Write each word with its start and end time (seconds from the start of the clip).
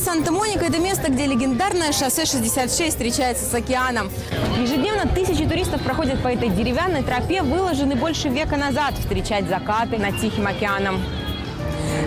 Санта-Моника– 0.00 0.64
это 0.66 0.78
место, 0.78 1.10
где 1.10 1.26
легендарное 1.26 1.92
шоссе 1.92 2.24
66 2.24 2.90
встречается 2.90 3.44
с 3.44 3.52
океаном. 3.52 4.10
Ежедневно 4.58 5.06
тысячи 5.06 5.44
туристов 5.46 5.82
проходят 5.82 6.22
по 6.22 6.28
этой 6.28 6.48
деревянной 6.48 7.02
тропе, 7.02 7.42
выложенной 7.42 7.96
больше 7.96 8.28
века 8.28 8.56
назад, 8.56 8.94
встречать 8.98 9.46
закаты 9.46 9.98
над 9.98 10.18
Тихим 10.18 10.46
океаном. 10.46 11.02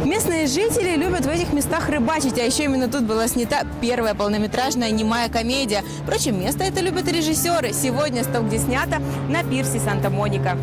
Местные 0.05 0.47
жители 0.47 0.95
любят 0.95 1.25
в 1.25 1.29
этих 1.29 1.53
местах 1.53 1.87
рыбачить, 1.89 2.39
а 2.39 2.43
еще 2.43 2.63
именно 2.63 2.87
тут 2.87 3.03
была 3.03 3.27
снята 3.27 3.63
первая 3.79 4.15
полнометражная 4.15 4.89
немая 4.89 5.29
комедия. 5.29 5.83
Впрочем, 6.03 6.39
место 6.39 6.63
это 6.63 6.81
любят 6.81 7.07
режиссеры. 7.07 7.73
Сегодня 7.73 8.23
стол, 8.23 8.43
где 8.43 8.57
снято, 8.57 9.01
на 9.29 9.43
пирсе 9.43 9.79
Санта-Моника. 9.79 10.57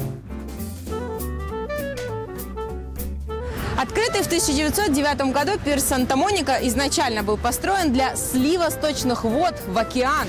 Открытый 3.80 4.20
в 4.20 4.26
1909 4.26 5.32
году 5.32 5.52
пирс 5.64 5.84
Санта-Моника 5.84 6.58
изначально 6.64 7.22
был 7.22 7.38
построен 7.38 7.94
для 7.94 8.14
слива 8.14 8.68
сточных 8.68 9.24
вод 9.24 9.54
в 9.66 9.78
океан. 9.78 10.28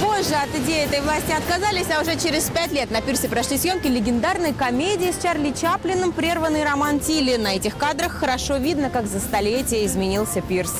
Позже 0.00 0.34
от 0.34 0.48
идеи 0.62 0.86
этой 0.86 1.02
власти 1.02 1.30
отказались, 1.32 1.88
а 1.94 2.00
уже 2.00 2.18
через 2.18 2.44
пять 2.44 2.72
лет 2.72 2.90
на 2.90 3.02
пирсе 3.02 3.28
прошли 3.28 3.58
съемки 3.58 3.86
легендарной 3.86 4.54
комедии 4.54 5.12
с 5.12 5.22
Чарли 5.22 5.52
Чаплином 5.52 6.12
«Прерванный 6.12 6.64
роман 6.64 7.00
Тилли». 7.00 7.36
На 7.36 7.48
этих 7.48 7.76
кадрах 7.76 8.12
хорошо 8.12 8.56
видно, 8.56 8.88
как 8.88 9.06
за 9.06 9.20
столетие 9.20 9.84
изменился 9.84 10.40
пирс. 10.40 10.72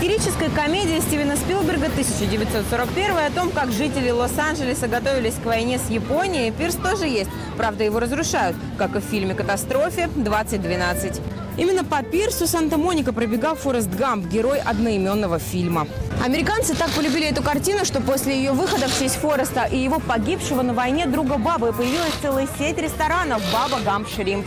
В 0.00 0.02
сатирической 0.02 0.48
комедии 0.48 0.98
Стивена 0.98 1.36
Спилберга 1.36 1.88
1941 1.88 3.18
о 3.18 3.30
том, 3.32 3.50
как 3.50 3.70
жители 3.70 4.08
Лос-Анджелеса 4.08 4.88
готовились 4.88 5.34
к 5.34 5.44
войне 5.44 5.78
с 5.78 5.90
Японией, 5.90 6.52
пирс 6.52 6.76
тоже 6.76 7.04
есть. 7.04 7.28
Правда, 7.58 7.84
его 7.84 8.00
разрушают, 8.00 8.56
как 8.78 8.96
и 8.96 9.00
в 9.00 9.04
фильме 9.04 9.34
«Катастрофе» 9.34 10.08
2012. 10.16 11.20
Именно 11.58 11.84
по 11.84 12.02
пирсу 12.02 12.46
Санта-Моника 12.46 13.12
пробегал 13.12 13.56
Форест 13.56 13.90
Гамп, 13.90 14.24
герой 14.24 14.60
одноименного 14.60 15.38
фильма. 15.38 15.86
Американцы 16.24 16.74
так 16.74 16.88
полюбили 16.92 17.26
эту 17.26 17.42
картину, 17.42 17.84
что 17.84 18.00
после 18.00 18.34
ее 18.38 18.52
выхода 18.52 18.88
в 18.88 18.98
честь 18.98 19.16
Фореста 19.16 19.64
и 19.64 19.76
его 19.76 19.98
погибшего 19.98 20.62
на 20.62 20.72
войне 20.72 21.06
друга 21.08 21.36
Бабы 21.36 21.74
появилась 21.74 22.14
целая 22.22 22.48
сеть 22.58 22.78
ресторанов 22.78 23.42
«Баба 23.52 23.84
Гамп 23.84 24.08
Шримп». 24.08 24.46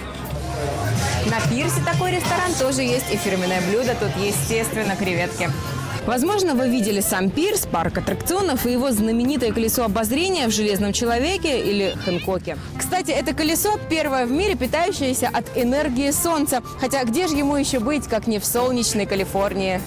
На 1.29 1.39
пирсе 1.49 1.81
такой 1.85 2.11
ресторан 2.11 2.53
тоже 2.59 2.81
есть, 2.81 3.11
и 3.11 3.17
фирменное 3.17 3.61
блюдо 3.61 3.95
тут, 3.99 4.11
естественно, 4.17 4.95
креветки. 4.95 5.49
Возможно, 6.05 6.53
вы 6.53 6.67
видели 6.67 6.99
сам 6.99 7.29
пирс, 7.29 7.65
парк 7.65 7.97
аттракционов 7.97 8.65
и 8.65 8.73
его 8.73 8.91
знаменитое 8.91 9.53
колесо 9.53 9.85
обозрения 9.85 10.47
в 10.47 10.51
«Железном 10.51 10.91
человеке» 10.91 11.61
или 11.61 11.95
«Хэнкоке». 12.03 12.57
Кстати, 12.77 13.11
это 13.11 13.33
колесо 13.33 13.79
первое 13.89 14.25
в 14.25 14.31
мире, 14.31 14.55
питающееся 14.55 15.29
от 15.31 15.45
энергии 15.55 16.11
солнца. 16.11 16.61
Хотя 16.81 17.05
где 17.05 17.27
же 17.27 17.37
ему 17.37 17.55
еще 17.55 17.79
быть, 17.79 18.07
как 18.07 18.27
не 18.27 18.39
в 18.39 18.45
солнечной 18.45 19.05
Калифорнии? 19.05 19.79